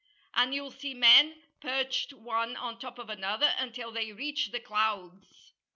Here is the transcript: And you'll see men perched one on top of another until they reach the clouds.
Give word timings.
And 0.33 0.51
you'll 0.55 0.71
see 0.71 0.95
men 0.95 1.43
perched 1.59 2.11
one 2.13 2.57
on 2.57 2.79
top 2.79 2.97
of 2.97 3.07
another 3.07 3.53
until 3.59 3.91
they 3.91 4.11
reach 4.11 4.49
the 4.49 4.59
clouds. 4.59 5.53